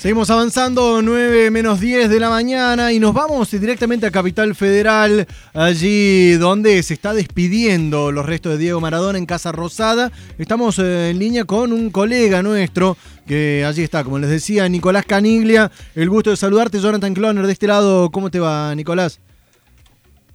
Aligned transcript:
Seguimos 0.00 0.30
avanzando, 0.30 1.02
9 1.02 1.50
menos 1.50 1.78
10 1.78 2.08
de 2.08 2.20
la 2.20 2.30
mañana 2.30 2.90
y 2.90 2.98
nos 2.98 3.12
vamos 3.12 3.50
directamente 3.50 4.06
a 4.06 4.10
Capital 4.10 4.54
Federal, 4.54 5.26
allí 5.52 6.36
donde 6.38 6.82
se 6.82 6.94
está 6.94 7.12
despidiendo 7.12 8.10
los 8.10 8.24
restos 8.24 8.52
de 8.52 8.58
Diego 8.58 8.80
Maradona 8.80 9.18
en 9.18 9.26
Casa 9.26 9.52
Rosada. 9.52 10.10
Estamos 10.38 10.78
eh, 10.78 11.10
en 11.10 11.18
línea 11.18 11.44
con 11.44 11.74
un 11.74 11.90
colega 11.90 12.42
nuestro 12.42 12.96
que 13.26 13.62
allí 13.66 13.82
está, 13.82 14.02
como 14.02 14.18
les 14.18 14.30
decía, 14.30 14.66
Nicolás 14.70 15.04
Caniglia. 15.04 15.70
El 15.94 16.08
gusto 16.08 16.30
de 16.30 16.36
saludarte, 16.36 16.78
Jonathan 16.78 17.12
Cloner, 17.12 17.44
de 17.44 17.52
este 17.52 17.66
lado. 17.66 18.10
¿Cómo 18.10 18.30
te 18.30 18.40
va, 18.40 18.74
Nicolás? 18.74 19.20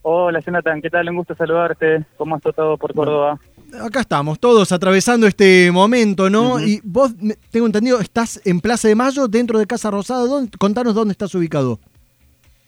Hola, 0.03 0.41
Jonathan, 0.41 0.79
¿qué 0.79 0.91
tal? 0.91 1.09
Un 1.09 1.15
gusto 1.15 1.33
saludarte. 1.33 2.05
¿Cómo 2.17 2.35
has 2.35 2.43
todo 2.43 2.77
por 2.77 2.93
Córdoba? 2.93 3.39
Acá 3.81 4.01
estamos, 4.01 4.39
todos 4.39 4.71
atravesando 4.71 5.27
este 5.27 5.71
momento, 5.71 6.29
¿no? 6.29 6.59
Y 6.59 6.81
vos, 6.83 7.15
tengo 7.51 7.65
entendido, 7.65 7.99
estás 7.99 8.41
en 8.45 8.61
Plaza 8.61 8.87
de 8.87 8.95
Mayo, 8.95 9.27
dentro 9.27 9.59
de 9.59 9.65
Casa 9.65 9.91
Rosada. 9.91 10.27
Contanos 10.57 10.93
dónde 10.93 11.11
estás 11.11 11.33
ubicado. 11.35 11.79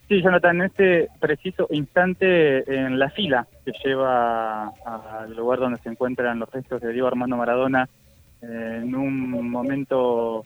Sí, 0.07 0.21
Jonathan, 0.21 0.62
en 0.62 0.67
este 0.67 1.09
preciso 1.20 1.67
instante 1.70 2.59
en 2.73 2.98
la 2.98 3.09
fila 3.09 3.45
que 3.65 3.73
lleva 3.84 4.70
al 4.85 5.35
lugar 5.35 5.59
donde 5.59 5.79
se 5.81 5.89
encuentran 5.89 6.39
los 6.39 6.49
restos 6.49 6.81
de 6.81 6.93
Diego 6.93 7.07
Armando 7.07 7.35
Maradona, 7.35 7.89
en 8.41 8.95
un 8.95 9.49
momento 9.49 10.45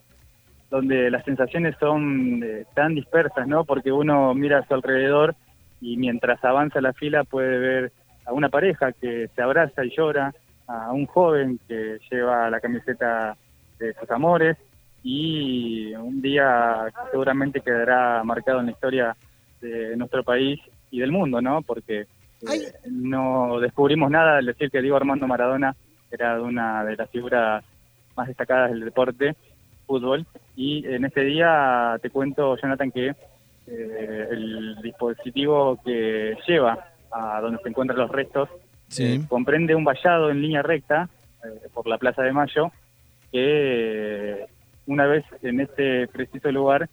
donde 0.72 1.12
las 1.12 1.24
sensaciones 1.26 1.76
son 1.80 2.42
eh, 2.44 2.66
tan 2.74 2.96
dispersas, 2.96 3.46
¿no? 3.46 3.66
Porque 3.66 3.92
uno 3.92 4.34
mira 4.34 4.60
a 4.60 4.68
su 4.68 4.74
alrededor 4.74 5.36
y 5.82 5.98
mientras 5.98 6.44
avanza 6.44 6.80
la 6.80 6.94
fila 6.94 7.26
puede 7.26 7.60
ver 7.60 7.92
a 8.26 8.32
una 8.34 8.50
pareja 8.50 8.94
que 8.94 9.30
se 9.36 9.42
abraza 9.42 9.84
y 9.84 9.94
llora, 9.96 10.34
a 10.72 10.92
un 10.92 11.06
joven 11.06 11.60
que 11.68 12.00
lleva 12.10 12.50
la 12.50 12.60
camiseta 12.60 13.36
de 13.80 13.94
sus 13.94 14.10
amores 14.12 14.58
y 15.04 15.94
un 15.96 16.22
día 16.22 16.86
seguramente 17.10 17.62
quedará 17.62 18.24
marcado 18.24 18.60
en 18.60 18.68
la 18.68 18.72
historia 18.72 19.16
de 19.60 19.96
nuestro 19.98 20.24
país 20.24 20.60
y 20.92 21.00
del 21.00 21.12
mundo, 21.12 21.42
¿no? 21.42 21.62
Porque 21.62 22.02
eh, 22.02 22.74
no 22.90 23.60
descubrimos 23.60 24.10
nada 24.10 24.38
al 24.38 24.46
decir 24.46 24.70
que 24.70 24.82
Diego 24.82 24.98
Armando 24.98 25.28
Maradona 25.28 25.76
era 26.12 26.42
una 26.42 26.84
de 26.84 26.96
las 26.96 27.10
figuras 27.10 27.64
más 28.16 28.28
destacadas 28.28 28.72
del 28.72 28.86
deporte, 28.86 29.36
fútbol, 29.88 30.26
y 30.56 30.86
en 30.86 31.06
este 31.06 31.22
día 31.22 31.98
te 32.02 32.10
cuento, 32.10 32.58
Jonathan, 32.58 32.92
que 32.92 33.16
eh, 33.68 34.28
el 34.32 34.76
dispositivo 34.82 35.80
que 35.84 36.38
lleva 36.48 36.88
a 37.12 37.42
donde 37.42 37.62
se 37.62 37.70
encuentran 37.70 38.00
los 38.00 38.12
restos 38.12 38.50
eh, 38.98 39.22
comprende 39.28 39.76
un 39.76 39.84
vallado 39.84 40.30
en 40.30 40.42
línea 40.42 40.62
recta 40.62 41.10
eh, 41.44 41.68
por 41.74 41.88
la 41.88 41.98
Plaza 41.98 42.24
de 42.24 42.34
Mayo 42.34 42.72
que 43.32 44.46
una 44.88 45.06
vez 45.06 45.24
en 45.42 45.62
este 45.62 46.08
preciso 46.08 46.52
lugar 46.52 46.90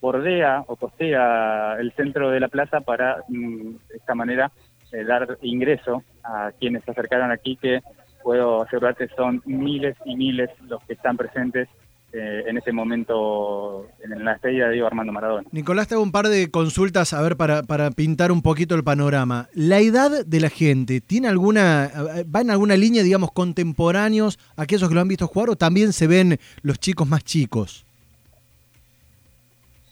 bordea 0.00 0.64
o 0.66 0.76
costea 0.76 1.76
el 1.78 1.92
centro 1.92 2.30
de 2.30 2.40
la 2.40 2.48
plaza 2.48 2.80
para 2.80 3.24
mm, 3.28 3.70
de 3.88 3.96
esta 3.96 4.14
manera 4.14 4.50
eh, 4.92 5.04
dar 5.04 5.38
ingreso 5.42 6.02
a 6.22 6.52
quienes 6.58 6.84
se 6.84 6.92
acercaron 6.92 7.30
aquí 7.30 7.56
que 7.56 7.80
puedo 8.22 8.62
asegurarte 8.62 9.08
son 9.08 9.42
miles 9.44 9.96
y 10.04 10.16
miles 10.16 10.50
los 10.68 10.82
que 10.84 10.94
están 10.94 11.16
presentes 11.16 11.68
eh, 12.12 12.44
en 12.46 12.58
ese 12.58 12.72
momento 12.72 13.86
en 14.02 14.24
la 14.24 14.32
estrella 14.32 14.66
de 14.66 14.72
Diego 14.72 14.86
Armando 14.88 15.12
Maradona. 15.12 15.46
Nicolás, 15.52 15.86
te 15.86 15.94
hago 15.94 16.02
un 16.02 16.10
par 16.10 16.28
de 16.28 16.50
consultas, 16.50 17.12
a 17.12 17.22
ver, 17.22 17.36
para, 17.36 17.62
para 17.62 17.90
pintar 17.92 18.32
un 18.32 18.42
poquito 18.42 18.74
el 18.74 18.82
panorama. 18.82 19.48
¿La 19.54 19.78
edad 19.78 20.26
de 20.26 20.40
la 20.40 20.48
gente 20.48 21.00
tiene 21.00 21.28
alguna, 21.28 21.90
va 22.34 22.40
en 22.40 22.50
alguna 22.50 22.76
línea, 22.76 23.02
digamos, 23.02 23.30
contemporáneos 23.32 24.38
aquellos 24.56 24.88
que 24.88 24.94
lo 24.94 25.00
han 25.00 25.08
visto 25.08 25.28
jugar 25.28 25.50
o 25.50 25.56
también 25.56 25.92
se 25.92 26.06
ven 26.06 26.38
los 26.62 26.80
chicos 26.80 27.08
más 27.08 27.22
chicos? 27.22 27.86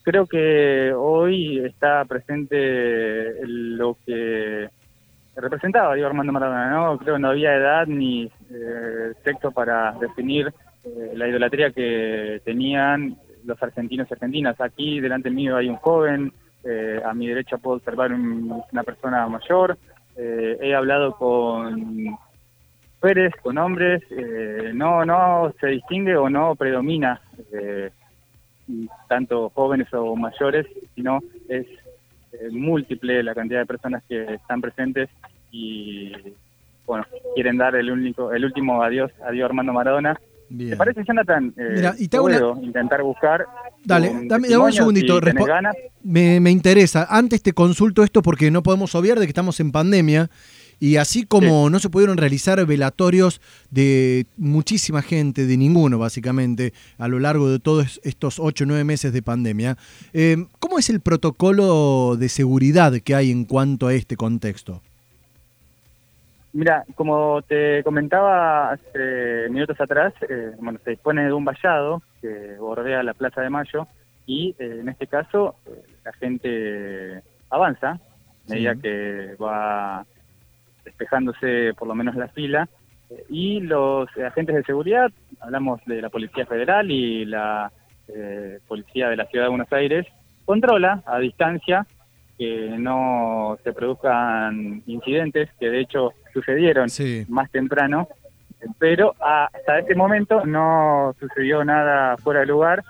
Creo 0.02 0.26
que 0.26 0.92
hoy 0.96 1.58
está 1.64 2.04
presente 2.04 3.34
lo 3.46 3.96
que 4.06 4.68
representaba 5.36 5.94
Diego 5.94 6.08
Armando 6.08 6.32
Maradona, 6.32 6.70
¿no? 6.70 6.98
Creo 6.98 7.16
que 7.16 7.20
no 7.20 7.28
había 7.28 7.54
edad 7.54 7.86
ni 7.86 8.24
eh, 8.50 9.12
sexo 9.22 9.50
para 9.50 9.92
definir 10.00 10.52
eh, 10.96 11.12
la 11.14 11.28
idolatría 11.28 11.70
que 11.70 12.40
tenían 12.44 13.16
los 13.44 13.62
argentinos 13.62 14.08
y 14.10 14.14
argentinas. 14.14 14.60
Aquí 14.60 15.00
delante 15.00 15.30
mío 15.30 15.56
hay 15.56 15.68
un 15.68 15.76
joven, 15.76 16.32
eh, 16.64 17.00
a 17.04 17.14
mi 17.14 17.26
derecha 17.28 17.58
puedo 17.58 17.76
observar 17.76 18.12
una 18.12 18.82
persona 18.82 19.26
mayor. 19.28 19.78
Eh, 20.16 20.58
he 20.60 20.74
hablado 20.74 21.16
con 21.16 22.16
mujeres, 23.00 23.32
con 23.42 23.58
hombres, 23.58 24.02
no, 24.74 25.04
no 25.04 25.52
se 25.60 25.68
distingue 25.68 26.16
o 26.16 26.28
no 26.28 26.56
predomina 26.56 27.20
tanto 29.08 29.50
jóvenes 29.50 29.92
o 29.94 30.16
mayores, 30.16 30.66
sino 30.94 31.20
es 31.48 31.66
múltiple 32.50 33.22
la 33.22 33.34
cantidad 33.34 33.60
de 33.60 33.66
personas 33.66 34.02
que 34.08 34.34
están 34.34 34.60
presentes 34.60 35.08
y 35.52 36.12
bueno, 36.84 37.04
quieren 37.34 37.56
dar 37.56 37.76
el 37.76 37.90
único, 37.90 38.32
el 38.32 38.44
último 38.44 38.82
adiós 38.82 39.12
a 39.24 39.30
Diego 39.30 39.46
Armando 39.46 39.72
Maradona 39.72 40.18
¿Te 40.56 40.76
parece, 40.76 41.02
Jonathan? 41.06 41.52
Eh, 41.56 41.72
Mira, 41.76 41.94
y 41.98 42.08
te 42.08 42.18
puedo 42.18 42.58
intentar 42.62 43.02
buscar. 43.02 43.46
Dale, 43.84 44.12
dame, 44.24 44.56
un 44.56 44.72
segundito. 44.72 45.20
me, 46.02 46.40
me, 46.40 46.50
interesa. 46.50 47.06
Antes 47.10 47.42
te 47.42 47.52
consulto 47.52 48.02
esto 48.02 48.22
porque 48.22 48.50
no 48.50 48.62
podemos 48.62 48.94
obviar 48.94 49.18
de 49.18 49.26
que 49.26 49.30
estamos 49.30 49.60
en 49.60 49.72
pandemia. 49.72 50.30
Y 50.80 50.96
así 50.96 51.24
como 51.24 51.70
no 51.70 51.80
se 51.80 51.90
pudieron 51.90 52.16
realizar 52.16 52.64
velatorios 52.64 53.40
de 53.70 54.26
muchísima 54.36 55.02
gente, 55.02 55.44
de 55.44 55.56
ninguno 55.56 55.98
básicamente, 55.98 56.72
a 56.98 57.08
lo 57.08 57.18
largo 57.18 57.50
de 57.50 57.58
todos 57.58 58.00
estos 58.04 58.38
ocho 58.38 58.64
o 58.64 58.66
nueve 58.68 58.84
meses 58.84 59.12
de 59.12 59.20
pandemia, 59.20 59.76
eh, 60.12 60.46
¿cómo 60.60 60.78
es 60.78 60.88
el 60.88 61.00
protocolo 61.00 62.16
de 62.16 62.28
seguridad 62.28 62.92
que 63.00 63.16
hay 63.16 63.32
en 63.32 63.44
cuanto 63.44 63.88
a 63.88 63.94
este 63.94 64.16
contexto? 64.16 64.80
Mira, 66.52 66.84
como 66.94 67.42
te 67.42 67.82
comentaba 67.84 68.72
hace 68.72 69.48
minutos 69.50 69.78
atrás, 69.80 70.14
eh, 70.28 70.52
bueno, 70.58 70.78
se 70.82 70.90
dispone 70.90 71.24
de 71.24 71.32
un 71.32 71.44
vallado 71.44 72.02
que 72.22 72.56
bordea 72.58 73.02
la 73.02 73.14
Plaza 73.14 73.42
de 73.42 73.50
Mayo 73.50 73.86
y 74.26 74.54
eh, 74.58 74.78
en 74.80 74.88
este 74.88 75.06
caso 75.06 75.56
eh, 75.66 75.82
la 76.04 76.12
gente 76.14 77.22
avanza 77.50 77.90
a 77.90 78.00
medida 78.48 78.74
que 78.76 79.36
va 79.40 80.06
despejándose 80.84 81.74
por 81.78 81.86
lo 81.86 81.94
menos 81.94 82.14
la 82.16 82.28
fila 82.28 82.66
y 83.28 83.60
los 83.60 84.08
agentes 84.16 84.56
de 84.56 84.64
seguridad, 84.64 85.10
hablamos 85.40 85.80
de 85.84 86.00
la 86.00 86.08
Policía 86.08 86.46
Federal 86.46 86.90
y 86.90 87.26
la 87.26 87.70
Policía 88.66 89.08
de 89.10 89.16
la 89.16 89.26
Ciudad 89.26 89.46
de 89.46 89.50
Buenos 89.50 89.72
Aires, 89.72 90.06
controla 90.46 91.02
a 91.04 91.18
distancia 91.18 91.86
que 92.38 92.76
no 92.78 93.58
se 93.64 93.72
produzcan 93.72 94.82
incidentes, 94.86 95.50
que 95.58 95.68
de 95.68 95.80
hecho 95.80 96.12
sucedieron 96.32 96.88
más 97.28 97.50
temprano, 97.50 98.08
pero 98.78 99.14
hasta 99.20 99.80
este 99.80 99.96
momento 99.96 100.46
no 100.46 101.14
sucedió 101.18 101.64
nada 101.64 102.16
fuera 102.16 102.40
de 102.40 102.46
lugar. 102.46 102.84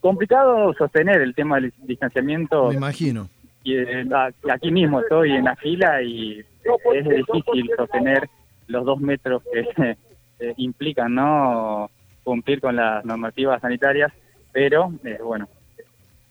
Complicado 0.00 0.74
sostener 0.74 1.20
el 1.20 1.34
tema 1.34 1.56
del 1.56 1.72
distanciamiento. 1.84 2.68
Me 2.68 2.74
imagino. 2.74 3.28
Y, 3.62 3.76
eh, 3.76 4.04
aquí 4.50 4.70
mismo 4.70 5.00
estoy 5.00 5.32
en 5.32 5.44
la 5.44 5.56
fila 5.56 6.02
y 6.02 6.40
es 6.40 7.08
difícil 7.08 7.70
sostener 7.76 8.28
los 8.66 8.84
dos 8.84 9.00
metros 9.00 9.42
que 9.52 9.96
eh, 10.40 10.54
implican 10.56 11.14
no 11.14 11.90
cumplir 12.22 12.60
con 12.60 12.76
las 12.76 13.04
normativas 13.04 13.60
sanitarias, 13.60 14.12
pero 14.52 14.92
eh, 15.04 15.18
bueno, 15.24 15.48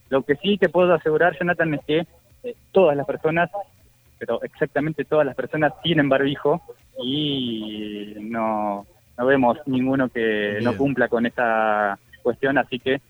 lo 0.09 0.21
que 0.23 0.35
sí 0.35 0.57
te 0.57 0.69
puedo 0.69 0.93
asegurar, 0.93 1.37
Jonathan, 1.37 1.73
es 1.73 1.81
que 1.85 2.07
todas 2.71 2.95
las 2.95 3.05
personas 3.05 3.49
pero 4.17 4.41
exactamente 4.41 5.05
todas 5.05 5.25
las 5.25 5.35
personas 5.35 5.73
tienen 5.81 6.09
barbijo 6.09 6.61
y 7.03 8.15
no, 8.19 8.85
no 9.17 9.25
vemos 9.25 9.57
ninguno 9.65 10.09
que 10.09 10.59
no 10.61 10.75
cumpla 10.75 11.07
con 11.07 11.25
esta 11.25 11.97
cuestión, 12.23 12.57
así 12.57 12.79
que 12.79 13.01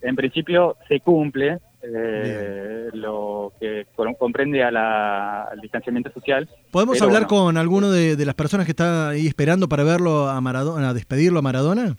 en 0.00 0.16
principio 0.16 0.76
se 0.88 1.00
cumple 1.00 1.58
eh, 1.82 2.88
lo 2.92 3.52
que 3.58 3.86
comprende 4.18 4.62
a 4.62 4.70
la, 4.70 5.44
al 5.44 5.60
distanciamiento 5.60 6.12
social. 6.12 6.48
¿Podemos 6.70 7.00
hablar 7.02 7.26
con 7.26 7.56
alguno 7.56 7.90
de, 7.90 8.16
las 8.24 8.34
personas 8.34 8.66
que 8.66 8.72
está 8.72 9.10
ahí 9.10 9.26
esperando 9.26 9.68
para 9.68 9.84
verlo 9.84 10.28
a 10.28 10.40
Maradona, 10.40 10.90
a 10.90 10.94
despedirlo 10.94 11.38
a 11.40 11.42
Maradona? 11.42 11.96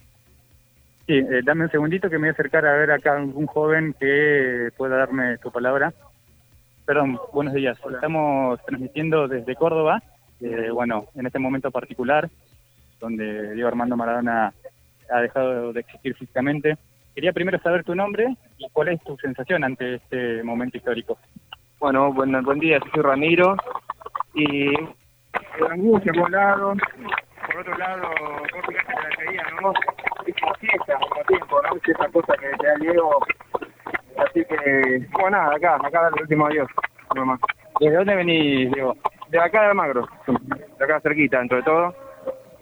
Sí, 1.06 1.14
eh, 1.14 1.42
dame 1.44 1.64
un 1.64 1.70
segundito 1.70 2.08
que 2.08 2.16
me 2.16 2.20
voy 2.20 2.28
a 2.28 2.32
acercar 2.32 2.64
a 2.64 2.76
ver 2.76 2.90
acá 2.90 3.16
un 3.16 3.46
joven 3.46 3.94
que 4.00 4.70
pueda 4.76 4.96
darme 4.96 5.36
su 5.38 5.50
palabra. 5.52 5.92
Perdón, 6.86 7.18
buenos 7.32 7.54
días. 7.54 7.78
Estamos 7.90 8.60
transmitiendo 8.66 9.26
desde 9.26 9.56
Córdoba, 9.56 10.02
eh, 10.40 10.68
bueno, 10.70 11.06
en 11.14 11.24
este 11.24 11.38
momento 11.38 11.70
particular, 11.70 12.28
donde 13.00 13.54
Diego 13.54 13.68
Armando 13.68 13.96
Maradona 13.96 14.52
ha 15.10 15.20
dejado 15.20 15.72
de 15.72 15.80
existir 15.80 16.14
físicamente. 16.14 16.76
Quería 17.14 17.32
primero 17.32 17.58
saber 17.60 17.84
tu 17.84 17.94
nombre 17.94 18.36
y 18.58 18.68
cuál 18.70 18.88
es 18.88 19.02
tu 19.02 19.16
sensación 19.16 19.64
ante 19.64 19.94
este 19.94 20.42
momento 20.42 20.76
histórico. 20.76 21.16
Bueno, 21.80 22.12
buen, 22.12 22.42
buen 22.42 22.58
día, 22.58 22.78
soy 22.92 23.02
Ramiro. 23.02 23.56
Y 24.34 24.68
angustia 25.70 26.12
por 26.12 26.24
un 26.24 26.32
lado, 26.32 26.74
por 27.46 27.60
otro 27.60 27.78
lado, 27.78 28.02
por 28.20 28.74
la 28.74 29.60
¿no? 29.62 29.72
fiesta 30.60 30.98
al 30.98 31.26
tiempo, 31.26 31.62
¿no? 31.62 31.76
Esa 31.82 32.08
cosa 32.10 32.34
que 32.34 32.48
te 32.58 32.66
da 32.66 32.74
Diego. 32.80 33.20
Así 34.16 34.44
que, 34.44 35.06
bueno, 35.12 35.30
nada, 35.30 35.56
acá, 35.56 35.76
acá 35.76 36.10
el 36.14 36.22
último 36.22 36.46
adiós, 36.46 36.68
nomás. 37.14 37.40
¿Desde 37.80 37.96
dónde 37.96 38.14
venís, 38.14 38.70
Diego? 38.72 38.96
De 39.28 39.40
acá 39.40 39.62
de 39.62 39.68
Almagro, 39.68 40.06
de 40.78 40.84
acá 40.84 41.00
cerquita, 41.00 41.38
dentro 41.38 41.56
de 41.58 41.62
todo. 41.64 41.94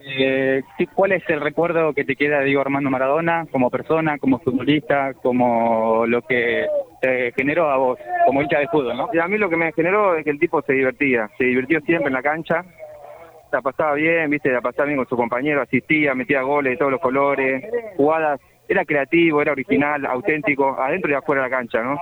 Eh, 0.04 0.62
¿Cuál 0.94 1.12
es 1.12 1.22
el 1.28 1.40
recuerdo 1.40 1.92
que 1.92 2.04
te 2.04 2.16
queda 2.16 2.40
de 2.40 2.46
Diego 2.46 2.62
Armando 2.62 2.90
Maradona 2.90 3.46
como 3.52 3.70
persona, 3.70 4.18
como 4.18 4.40
futbolista, 4.40 5.14
como 5.14 6.06
lo 6.06 6.22
que 6.22 6.66
te 7.00 7.32
generó 7.32 7.70
a 7.70 7.76
vos, 7.76 7.98
como 8.26 8.42
hincha 8.42 8.58
de 8.58 8.68
fútbol, 8.68 8.96
no? 8.96 9.10
Y 9.12 9.18
a 9.18 9.28
mí 9.28 9.38
lo 9.38 9.48
que 9.48 9.56
me 9.56 9.72
generó 9.72 10.16
es 10.16 10.24
que 10.24 10.30
el 10.30 10.40
tipo 10.40 10.60
se 10.62 10.72
divertía, 10.72 11.30
se 11.38 11.44
divirtió 11.44 11.80
siempre 11.82 12.08
en 12.08 12.14
la 12.14 12.22
cancha, 12.22 12.64
la 13.52 13.62
pasaba 13.62 13.94
bien, 13.94 14.28
viste, 14.30 14.50
la 14.50 14.60
pasaba 14.60 14.86
bien 14.86 14.96
con 14.96 15.08
su 15.08 15.16
compañero, 15.16 15.62
asistía, 15.62 16.14
metía 16.14 16.42
goles 16.42 16.72
de 16.72 16.76
todos 16.78 16.92
los 16.92 17.00
colores, 17.00 17.64
jugadas, 17.96 18.40
era 18.72 18.84
creativo, 18.84 19.40
era 19.40 19.52
original, 19.52 20.04
auténtico, 20.06 20.80
adentro 20.80 21.10
y 21.10 21.14
afuera 21.14 21.42
de 21.42 21.50
la 21.50 21.56
cancha, 21.56 21.82
¿no? 21.82 21.98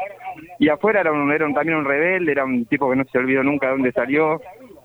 Y 0.58 0.68
afuera 0.68 1.00
era, 1.00 1.12
un, 1.12 1.30
era 1.30 1.52
también 1.52 1.78
un 1.78 1.84
rebelde, 1.84 2.32
era 2.32 2.44
un 2.44 2.64
tipo 2.66 2.88
que 2.90 2.96
no 2.96 3.04
se 3.10 3.18
olvidó 3.18 3.42
nunca 3.42 3.66
de 3.66 3.72
dónde 3.72 3.92
salió, 3.92 4.40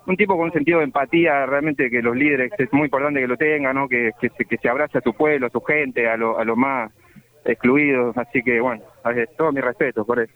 un 0.07 0.17
tipo 0.17 0.35
con 0.35 0.45
un 0.45 0.51
sentido 0.51 0.79
de 0.79 0.85
empatía, 0.85 1.45
realmente 1.45 1.89
que 1.89 2.01
los 2.01 2.15
líderes 2.15 2.51
es 2.57 2.71
muy 2.71 2.85
importante 2.85 3.19
que 3.19 3.27
lo 3.27 3.37
tengan, 3.37 3.75
¿no? 3.75 3.87
que, 3.87 4.11
que, 4.19 4.29
se, 4.29 4.45
que 4.45 4.57
se 4.57 4.69
abrace 4.69 4.97
a 4.97 5.01
su 5.01 5.13
pueblo, 5.13 5.47
a 5.47 5.49
su 5.49 5.61
gente, 5.61 6.07
a 6.07 6.17
los 6.17 6.37
a 6.37 6.43
lo 6.43 6.55
más 6.55 6.91
excluidos, 7.43 8.17
así 8.17 8.41
que 8.41 8.59
bueno, 8.59 8.83
todo 9.37 9.51
mi 9.51 9.61
respeto 9.61 10.05
por 10.05 10.19
eso. 10.19 10.33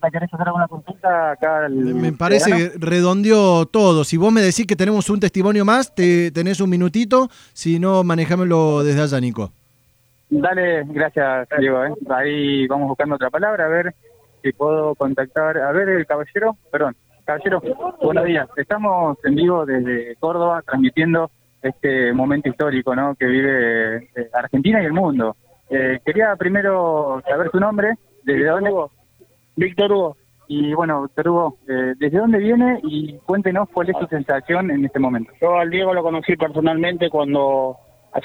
¿te 0.00 0.10
querés 0.10 0.32
hacer 0.32 0.46
alguna 0.46 0.66
consulta 0.66 1.32
acá? 1.32 1.68
me 1.68 2.12
parece 2.12 2.50
que 2.50 2.72
redondeó 2.78 3.66
todo. 3.66 4.04
Si 4.04 4.16
vos 4.16 4.32
me 4.32 4.40
decís 4.40 4.66
que 4.66 4.76
tenemos 4.76 5.10
un 5.10 5.20
testimonio 5.20 5.64
más, 5.64 5.94
te, 5.94 6.30
tenés 6.30 6.60
un 6.60 6.70
minutito. 6.70 7.28
Si 7.52 7.78
no, 7.78 8.02
manejámelo 8.02 8.82
desde 8.82 9.02
allá, 9.02 9.20
Nico. 9.20 9.52
Dale, 10.30 10.84
gracias, 10.86 11.48
Diego. 11.58 11.84
¿eh? 11.84 11.94
Ahí 12.08 12.66
vamos 12.66 12.88
buscando 12.88 13.14
otra 13.16 13.30
palabra, 13.30 13.66
a 13.66 13.68
ver 13.68 13.94
si 14.42 14.52
puedo 14.52 14.94
contactar. 14.94 15.58
A 15.58 15.72
ver, 15.72 15.88
el 15.88 16.06
caballero, 16.06 16.56
perdón. 16.70 16.96
Caballero, 17.24 17.62
buenos 18.02 18.24
días. 18.24 18.48
Estamos 18.56 19.16
en 19.24 19.34
vivo 19.34 19.64
desde 19.64 20.14
Córdoba 20.16 20.62
transmitiendo 20.62 21.30
este 21.62 22.12
momento 22.12 22.50
histórico 22.50 22.94
¿no? 22.94 23.14
que 23.14 23.24
vive 23.24 23.96
eh, 23.96 24.30
Argentina 24.34 24.82
y 24.82 24.86
el 24.86 24.92
mundo. 24.92 25.36
Eh, 25.70 26.00
quería 26.04 26.36
primero 26.36 27.22
saber 27.26 27.50
su 27.50 27.58
nombre, 27.58 27.94
desde 28.22 28.44
dónde... 28.44 28.70
Víctor 29.56 29.92
Hugo. 29.92 30.16
Y 30.46 30.74
bueno, 30.74 31.02
Víctor 31.02 31.28
Hugo, 31.28 31.58
eh, 31.66 31.94
¿desde 31.96 32.18
dónde 32.18 32.38
viene? 32.38 32.80
Y 32.82 33.16
cuéntenos 33.24 33.68
cuál 33.70 33.88
es 33.88 33.96
su 33.98 34.06
sensación 34.06 34.70
en 34.70 34.84
este 34.84 34.98
momento. 34.98 35.32
Yo 35.40 35.56
al 35.56 35.70
Diego 35.70 35.94
lo 35.94 36.02
conocí 36.02 36.36
personalmente 36.36 37.08
cuando 37.08 37.78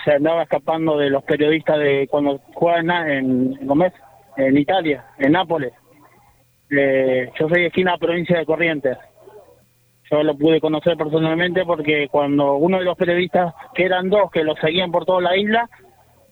se 0.03 0.11
andaba 0.11 0.43
escapando 0.43 0.97
de 0.97 1.09
los 1.09 1.23
periodistas 1.23 1.79
de 1.79 2.07
cuando 2.09 2.39
jugaba 2.53 2.79
en, 2.79 2.89
en, 3.09 3.57
en 4.37 4.57
Italia, 4.57 5.05
en 5.17 5.31
Nápoles. 5.31 5.73
Eh, 6.69 7.31
yo 7.39 7.49
soy 7.49 7.61
de 7.61 7.67
esquina 7.67 7.97
provincia 7.97 8.37
de 8.37 8.45
Corrientes. 8.45 8.97
Yo 10.11 10.23
lo 10.23 10.35
pude 10.37 10.59
conocer 10.59 10.97
personalmente 10.97 11.63
porque 11.65 12.07
cuando 12.09 12.55
uno 12.55 12.79
de 12.79 12.85
los 12.85 12.97
periodistas, 12.97 13.53
que 13.73 13.85
eran 13.85 14.09
dos, 14.09 14.31
que 14.31 14.43
lo 14.43 14.55
seguían 14.55 14.91
por 14.91 15.05
toda 15.05 15.21
la 15.21 15.37
isla, 15.37 15.69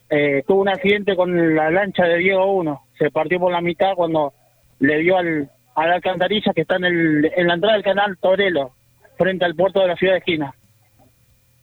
eh, 0.10 0.44
tuvo 0.48 0.62
un 0.62 0.70
accidente 0.70 1.16
con 1.16 1.56
la 1.56 1.70
lancha 1.70 2.06
de 2.06 2.18
Diego 2.18 2.54
1. 2.54 2.82
Se 2.98 3.12
partió 3.12 3.40
por 3.40 3.52
la 3.52 3.62
mitad 3.62 3.94
cuando 3.96 4.34
le 4.80 5.00
dio 5.00 5.18
al, 5.18 5.50
a 5.76 5.88
la 5.88 5.96
alcantarilla 5.96 6.54
que 6.54 6.62
está 6.62 6.78
en, 6.78 6.86
el, 6.86 7.32
en 7.36 7.48
la 7.48 7.54
entrada 7.56 7.76
del 7.76 7.84
canal 7.84 8.18
Torelo, 8.20 8.72
frente 9.18 9.46
al 9.46 9.56
puerto 9.56 9.82
de 9.82 9.88
la 9.88 9.96
ciudad 9.96 10.14
de 10.14 10.20
Esquina. 10.20 10.54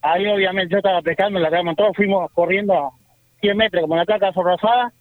Ahí 0.07 0.27
obviamente 0.27 0.73
yo 0.73 0.79
estaba 0.79 1.01
pescando, 1.01 1.39
la 1.41 1.51
cama, 1.51 1.75
todos 1.75 1.97
fuimos 1.97 2.31
corriendo 2.33 2.75
a 2.75 2.91
100 3.41 3.57
metros 3.57 3.83
como 3.83 3.97
la 3.97 4.05
placa 4.05 4.33
sorrasada 4.33 4.93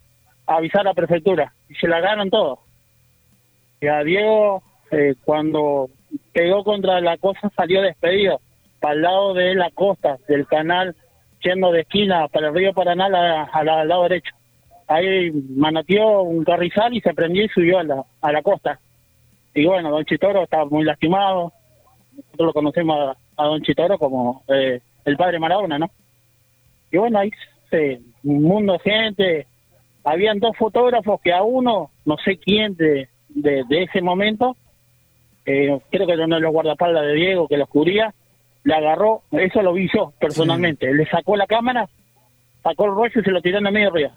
a 0.47 0.55
avisar 0.55 0.81
a 0.81 0.85
la 0.85 0.93
prefectura 0.93 1.53
y 1.69 1.75
se 1.75 1.87
la 1.87 1.99
ganan 1.99 2.29
todos. 2.29 2.59
Y 3.81 3.87
a 3.87 4.03
Diego, 4.03 4.63
eh, 4.91 5.15
cuando 5.25 5.89
pegó 6.31 6.63
contra 6.63 7.01
la 7.01 7.17
cosa, 7.17 7.51
salió 7.55 7.81
despedido 7.81 8.39
para 8.79 8.93
el 8.93 9.01
lado 9.01 9.33
de 9.33 9.55
la 9.55 9.71
costa 9.71 10.17
del 10.27 10.47
canal, 10.47 10.95
yendo 11.41 11.71
de 11.71 11.81
esquina 11.81 12.27
para 12.29 12.47
el 12.47 12.53
río 12.53 12.73
Paraná 12.73 13.05
al 13.51 13.87
lado 13.87 14.03
derecho 14.03 14.33
ahí 14.87 15.31
manoteó 15.55 16.21
un 16.21 16.43
carrizal 16.43 16.93
y 16.93 17.01
se 17.01 17.13
prendió 17.13 17.43
y 17.43 17.49
subió 17.49 17.79
a 17.79 17.83
la, 17.83 18.05
a 18.21 18.31
la 18.31 18.41
costa. 18.41 18.79
Y 19.53 19.65
bueno, 19.65 19.91
Don 19.91 20.05
Chitoro 20.05 20.43
estaba 20.43 20.65
muy 20.65 20.83
lastimado. 20.83 21.53
Nosotros 22.15 22.47
lo 22.47 22.53
conocemos 22.53 23.15
a, 23.37 23.43
Don 23.43 23.61
Chitoro 23.61 23.97
como 23.97 24.43
eh, 24.47 24.81
el 25.05 25.17
padre 25.17 25.39
Maradona, 25.39 25.77
¿no? 25.77 25.89
Y 26.91 26.97
bueno, 26.97 27.19
ahí 27.19 27.31
se, 27.69 27.99
un 28.23 28.43
mundo 28.43 28.73
de 28.73 28.79
gente. 28.79 29.47
Habían 30.03 30.39
dos 30.39 30.55
fotógrafos 30.57 31.21
que 31.21 31.33
a 31.33 31.43
uno, 31.43 31.89
no 32.05 32.17
sé 32.17 32.37
quién 32.37 32.75
de, 32.75 33.07
de, 33.29 33.83
ese 33.83 34.01
momento, 34.01 34.55
eh, 35.45 35.79
creo 35.89 36.05
que 36.05 36.13
era 36.13 36.25
uno 36.25 36.35
de 36.35 36.41
los 36.41 36.51
guardaespaldas 36.51 37.05
de 37.05 37.13
Diego 37.13 37.47
que 37.47 37.57
los 37.57 37.69
cubría, 37.69 38.13
le 38.63 38.73
agarró, 38.73 39.23
eso 39.31 39.61
lo 39.61 39.73
vi 39.73 39.89
yo 39.93 40.13
personalmente, 40.19 40.93
le 40.93 41.05
sacó 41.07 41.35
la 41.35 41.47
cámara, 41.47 41.87
sacó 42.61 42.85
el 42.85 42.91
rollo 42.91 43.19
y 43.19 43.23
se 43.23 43.31
lo 43.31 43.41
tiró 43.41 43.57
en 43.57 43.63
la 43.65 43.71
medio 43.71 43.91
río. 43.91 44.11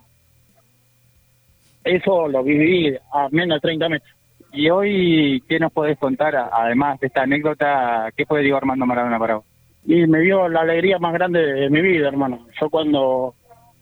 Eso 1.84 2.26
lo 2.28 2.42
viví 2.42 2.96
a 3.12 3.28
menos 3.30 3.56
de 3.56 3.60
30 3.60 3.88
metros. 3.88 4.12
Y 4.52 4.70
hoy, 4.70 5.42
¿qué 5.48 5.58
nos 5.58 5.72
podés 5.72 5.98
contar, 5.98 6.34
además 6.34 6.98
de 6.98 7.06
esta 7.08 7.22
anécdota, 7.22 8.10
qué 8.16 8.26
fue 8.26 8.42
Diego 8.42 8.56
Armando 8.56 8.86
Maradona 8.86 9.18
para 9.18 9.36
vos? 9.36 9.44
Y 9.86 10.06
me 10.06 10.20
dio 10.20 10.48
la 10.48 10.62
alegría 10.62 10.98
más 10.98 11.12
grande 11.12 11.40
de 11.40 11.70
mi 11.70 11.80
vida, 11.80 12.08
hermano. 12.08 12.46
Yo 12.60 12.68
cuando 12.68 13.34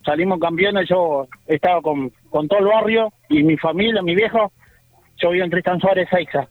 salimos 0.04 0.38
campeones, 0.38 0.88
yo 0.88 1.26
estaba 1.46 1.80
con, 1.80 2.10
con 2.28 2.46
todo 2.46 2.58
el 2.58 2.66
barrio 2.66 3.12
y 3.30 3.42
mi 3.42 3.56
familia, 3.56 4.02
mi 4.02 4.14
viejo, 4.14 4.52
yo 5.16 5.30
vivo 5.30 5.44
en 5.44 5.50
Tristan 5.50 5.80
Suárez, 5.80 6.08
Saiza. 6.10 6.46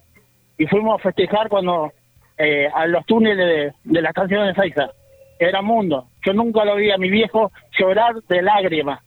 Y 0.57 0.65
fuimos 0.65 0.99
a 0.99 1.03
festejar 1.03 1.49
cuando 1.49 1.91
eh, 2.37 2.67
a 2.73 2.87
los 2.87 3.05
túneles 3.05 3.73
de, 3.83 3.91
de 3.91 4.01
las 4.01 4.13
canciones 4.13 4.47
de 4.47 4.61
Saiza. 4.61 4.89
Era 5.37 5.61
mundo. 5.61 6.07
Yo 6.25 6.33
nunca 6.33 6.65
lo 6.65 6.75
vi 6.75 6.91
a 6.91 6.97
mi 6.97 7.09
viejo 7.09 7.51
llorar 7.77 8.15
de 8.27 8.41
lágrimas 8.41 9.01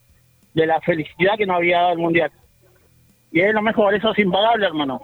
de 0.55 0.67
la 0.67 0.81
felicidad 0.81 1.37
que 1.37 1.47
nos 1.47 1.57
había 1.57 1.79
dado 1.79 1.93
el 1.93 1.99
Mundial. 1.99 2.31
Y 3.33 3.41
es 3.41 3.53
lo 3.53 3.63
mejor, 3.63 3.95
eso 3.95 4.13
es 4.13 4.19
impagable, 4.19 4.67
hermano. 4.67 5.03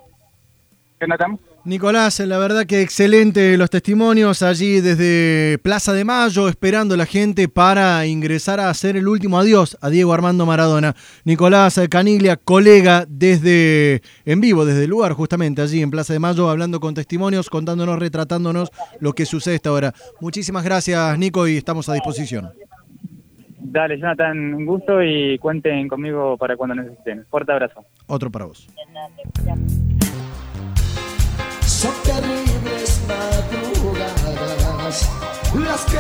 Jonathan. 1.02 1.38
Nicolás, 1.64 2.18
la 2.20 2.38
verdad 2.38 2.66
que 2.66 2.80
excelente 2.80 3.56
los 3.56 3.70
testimonios 3.70 4.42
allí 4.42 4.80
desde 4.80 5.58
Plaza 5.58 5.92
de 5.92 6.04
Mayo, 6.04 6.48
esperando 6.48 6.94
a 6.94 6.96
la 6.96 7.06
gente 7.06 7.48
para 7.48 8.04
ingresar 8.06 8.60
a 8.60 8.68
hacer 8.68 8.96
el 8.96 9.06
último 9.06 9.38
adiós 9.38 9.76
a 9.80 9.88
Diego 9.88 10.12
Armando 10.12 10.46
Maradona. 10.46 10.94
Nicolás 11.24 11.80
Caniglia, 11.90 12.36
colega 12.36 13.04
desde 13.08 14.02
en 14.24 14.40
vivo, 14.40 14.64
desde 14.64 14.84
el 14.84 14.90
lugar 14.90 15.12
justamente 15.12 15.62
allí 15.62 15.82
en 15.82 15.90
Plaza 15.90 16.12
de 16.12 16.18
Mayo, 16.18 16.48
hablando 16.48 16.80
con 16.80 16.94
testimonios, 16.94 17.50
contándonos, 17.50 17.98
retratándonos 17.98 18.70
lo 19.00 19.12
que 19.12 19.26
sucede 19.26 19.56
esta 19.56 19.72
hora. 19.72 19.92
Muchísimas 20.20 20.64
gracias, 20.64 21.18
Nico, 21.18 21.46
y 21.46 21.56
estamos 21.56 21.88
a 21.88 21.94
disposición. 21.94 22.50
Dale, 23.64 23.98
Jonathan, 23.98 24.54
un 24.54 24.66
gusto 24.66 25.02
y 25.02 25.38
cuenten 25.38 25.88
conmigo 25.88 26.36
para 26.36 26.56
cuando 26.56 26.74
necesiten. 26.74 27.24
Fuerte 27.30 27.52
abrazo. 27.52 27.84
Otro 28.06 28.30
para 28.30 28.46
vos. 28.46 28.68
las 35.54 35.84
que 35.84 35.98